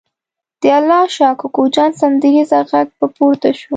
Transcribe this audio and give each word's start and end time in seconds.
د 0.61 0.63
الله 0.79 1.03
شا 1.15 1.29
کوکو 1.39 1.63
جان 1.75 1.91
سندریزه 1.99 2.59
غږ 2.71 2.87
به 2.97 3.07
پورته 3.15 3.49
شو. 3.59 3.69